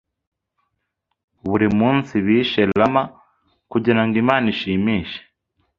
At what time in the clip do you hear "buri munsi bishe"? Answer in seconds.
1.47-2.61